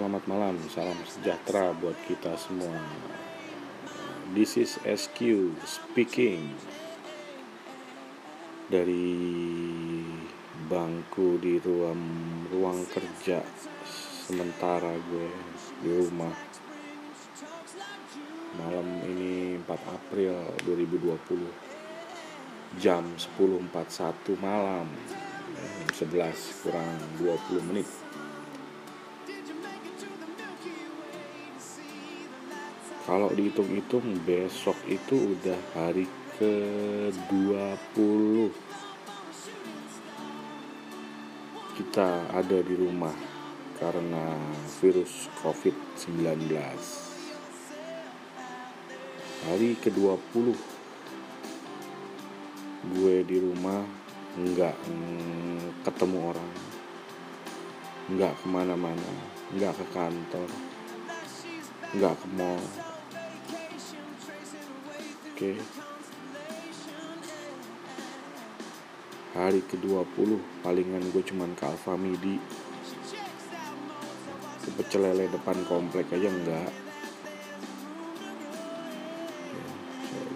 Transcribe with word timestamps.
Selamat 0.00 0.24
malam, 0.32 0.56
salam 0.72 0.96
sejahtera 1.04 1.76
buat 1.76 1.92
kita 2.08 2.32
semua. 2.40 2.72
This 4.32 4.56
is 4.56 4.80
SQ 4.80 5.52
speaking. 5.68 6.56
Dari 8.72 9.12
bangku 10.72 11.36
di 11.36 11.60
ruang 11.60 12.00
ruang 12.48 12.80
kerja 12.88 13.44
sementara 14.24 14.88
gue 14.88 15.28
di 15.84 15.92
rumah. 15.92 16.32
Malam 18.56 19.04
ini 19.04 19.60
4 19.60 19.68
April 20.00 20.32
2020 20.64 22.80
jam 22.80 23.04
10.41 23.36 23.68
malam 24.40 24.88
jam 25.60 25.84
11 25.92 26.64
kurang 26.64 26.96
20 27.20 27.68
menit 27.68 27.84
kalau 33.04 33.32
dihitung-hitung 33.32 34.20
besok 34.24 34.76
itu 34.88 35.36
udah 35.36 35.60
hari 35.76 36.08
ke 36.36 36.52
20 37.32 38.52
kita 41.80 42.08
ada 42.32 42.58
di 42.60 42.74
rumah 42.76 43.16
karena 43.80 44.36
virus 44.80 45.32
COVID-19 45.40 46.52
hari 49.48 49.72
ke-20 49.80 50.52
gue 52.80 53.14
di 53.24 53.36
rumah 53.40 53.84
nggak 54.40 54.76
ketemu 55.84 56.18
orang. 56.32 56.52
Nggak 58.10 58.32
ke 58.40 58.46
mana-mana. 58.46 59.12
Nggak 59.52 59.74
ke 59.76 59.84
kantor. 59.92 60.48
Nggak 61.96 62.14
ke 62.14 62.26
mall 62.38 62.89
oke. 65.40 65.56
Hari 69.32 69.60
ke-20 69.72 70.30
palingan 70.60 71.00
gue 71.16 71.24
cuman 71.24 71.56
ke 71.56 71.64
Alfamidi 71.64 72.36
ke 74.60 74.68
pecel 74.76 75.00
lele 75.00 75.32
depan 75.32 75.56
komplek 75.64 76.12
aja 76.12 76.28
enggak. 76.28 76.68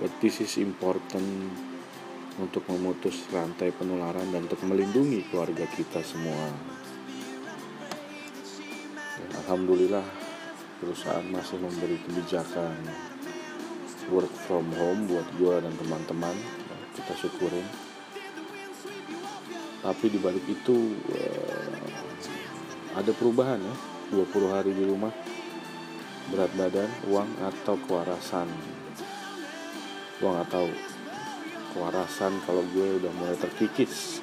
But 0.00 0.12
this 0.24 0.40
is 0.40 0.56
important 0.56 1.52
untuk 2.40 2.64
memutus 2.72 3.28
rantai 3.28 3.76
penularan 3.76 4.32
dan 4.32 4.48
untuk 4.48 4.64
melindungi 4.64 5.28
keluarga 5.28 5.68
kita 5.68 6.00
semua. 6.00 6.48
Dan 9.20 9.30
Alhamdulillah 9.44 10.06
perusahaan 10.80 11.28
masih 11.28 11.60
memberi 11.60 12.00
kebijakan 12.00 12.80
work 14.14 14.30
from 14.46 14.70
home 14.78 15.10
buat 15.10 15.26
gue 15.34 15.54
dan 15.58 15.74
teman-teman. 15.74 16.36
Kita 16.94 17.18
syukurin. 17.18 17.66
Tapi 19.82 20.06
dibalik 20.06 20.46
itu 20.46 20.94
eh, 21.10 21.82
ada 22.94 23.10
perubahan 23.10 23.58
ya. 23.58 23.76
20 24.14 24.54
hari 24.54 24.70
di 24.70 24.86
rumah. 24.86 25.10
Berat 26.30 26.54
badan 26.54 26.86
uang 27.10 27.26
atau 27.42 27.74
kewarasan. 27.90 28.46
Gue 30.22 30.30
nggak 30.30 30.50
tahu. 30.54 30.70
Kewarasan 31.74 32.38
kalau 32.46 32.62
gue 32.70 33.02
udah 33.02 33.12
mulai 33.18 33.34
terkikis. 33.34 34.22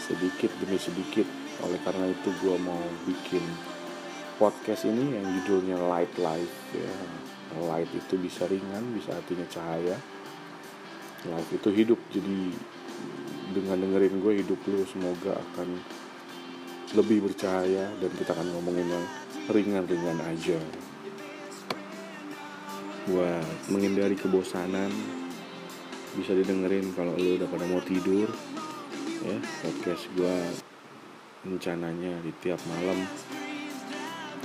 Sedikit 0.00 0.48
demi 0.64 0.80
sedikit. 0.80 1.28
Oleh 1.60 1.76
karena 1.84 2.08
itu 2.08 2.32
gue 2.40 2.56
mau 2.56 2.80
bikin 3.04 3.44
podcast 4.40 4.88
ini 4.88 5.20
yang 5.20 5.28
judulnya 5.44 5.76
light 5.76 6.16
life 6.16 6.56
ya 6.72 6.88
light 7.58 7.90
itu 7.90 8.14
bisa 8.20 8.46
ringan 8.46 8.94
bisa 8.94 9.16
artinya 9.16 9.46
cahaya. 9.50 9.96
Life 11.26 11.50
itu 11.52 11.68
hidup 11.74 12.00
jadi 12.14 12.54
dengan 13.50 13.82
dengerin 13.82 14.22
gue 14.22 14.32
hidup 14.44 14.60
lu 14.70 14.86
semoga 14.86 15.34
akan 15.34 15.68
lebih 16.94 17.22
bercahaya 17.26 17.86
dan 18.02 18.10
kita 18.18 18.34
akan 18.34 18.50
ngomongin 18.54 18.86
yang 18.86 19.04
ringan-ringan 19.50 20.18
aja. 20.26 20.58
Buat 23.10 23.46
menghindari 23.70 24.14
kebosanan 24.14 24.90
bisa 26.14 26.34
didengerin 26.34 26.90
kalau 26.98 27.14
lu 27.14 27.38
udah 27.38 27.46
pada 27.46 27.66
mau 27.70 27.82
tidur 27.82 28.26
ya. 29.22 29.36
Podcast 29.62 30.10
gua 30.18 30.34
rencananya 31.46 32.20
di 32.20 32.32
tiap 32.42 32.60
malam 32.68 32.98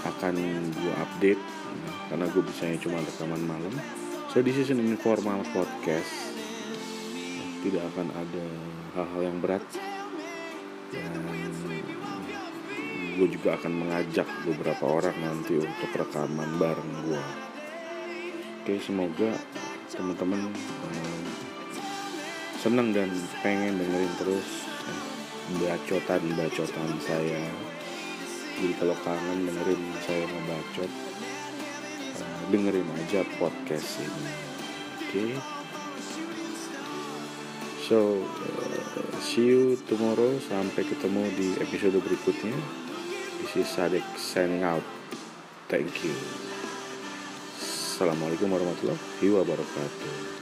akan 0.05 0.35
gua 0.77 0.93
update. 1.01 1.41
Ya, 1.75 1.91
karena 2.13 2.25
gue 2.31 2.43
bisanya 2.45 2.77
cuma 2.79 3.01
rekaman 3.01 3.43
malam. 3.43 3.73
So 4.31 4.39
this 4.45 4.55
is 4.55 4.69
an 4.69 4.79
informal 4.79 5.41
podcast. 5.51 6.37
Ya, 7.35 7.45
tidak 7.65 7.83
akan 7.93 8.07
ada 8.13 8.45
hal-hal 8.95 9.21
yang 9.25 9.37
berat. 9.41 9.65
Dan 10.93 11.25
gue 13.15 13.27
juga 13.31 13.55
akan 13.55 13.73
mengajak 13.87 14.27
beberapa 14.43 14.83
orang 14.91 15.15
nanti 15.23 15.55
untuk 15.55 15.91
rekaman 15.95 16.59
bareng 16.59 16.91
gue 17.07 17.21
oke 18.65 18.73
semoga 18.83 19.31
teman-teman 19.95 20.51
eh, 20.91 21.27
senang 22.59 22.91
dan 22.91 23.07
pengen 23.39 23.79
dengerin 23.79 24.13
terus 24.19 24.67
eh, 24.67 25.03
bacotan-bacotan 25.63 26.91
saya 26.99 27.39
jadi 28.55 28.73
kalau 28.79 28.95
kangen 29.03 29.51
dengerin 29.51 29.81
saya 30.07 30.23
ngebacot 30.23 30.91
eh, 32.15 32.41
dengerin 32.55 32.87
aja 33.03 33.21
podcast 33.35 33.99
ini. 33.99 34.31
Oke. 34.95 35.25
So 37.83 38.23
eh, 38.23 39.11
see 39.19 39.51
you 39.51 39.75
tomorrow. 39.91 40.39
Sampai 40.47 40.87
ketemu 40.87 41.27
di 41.35 41.47
episode 41.59 41.99
berikutnya. 41.99 42.55
This 43.43 43.61
is 43.61 43.67
Sadek 43.67 44.05
signing 44.15 44.63
out. 44.63 44.83
Thank 45.67 45.91
you. 46.07 46.15
Assalamualaikum 47.95 48.51
warahmatullahi 48.51 49.27
wabarakatuh 49.31 50.34